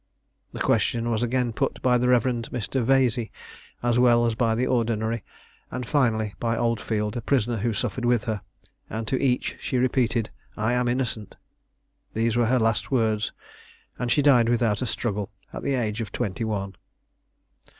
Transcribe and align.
The 0.51 0.59
question 0.59 1.11
was 1.11 1.21
again 1.21 1.53
put 1.53 1.79
by 1.83 1.99
the 1.99 2.07
reverend 2.09 2.49
Mr. 2.51 2.83
Vazie, 2.83 3.29
as 3.83 3.99
well 3.99 4.25
as 4.25 4.33
by 4.33 4.55
the 4.55 4.65
ordinary, 4.65 5.23
and 5.69 5.85
finally, 5.85 6.33
by 6.39 6.57
Oldfield, 6.57 7.15
a 7.15 7.21
prisoner 7.21 7.57
who 7.57 7.71
suffered 7.71 8.03
with 8.03 8.23
her, 8.23 8.41
and 8.89 9.07
to 9.07 9.21
each 9.23 9.57
she 9.61 9.77
repeated 9.77 10.31
"I 10.57 10.73
am 10.73 10.87
innocent." 10.87 11.35
These 12.15 12.35
were 12.35 12.47
her 12.47 12.57
last 12.57 12.89
words; 12.89 13.31
and 13.99 14.11
she 14.11 14.23
died 14.23 14.49
without 14.49 14.81
a 14.81 14.87
struggle, 14.87 15.29
at 15.53 15.61
the 15.61 15.75
age 15.75 16.01
of 16.01 16.11
twenty 16.11 16.45
one. 16.45 16.73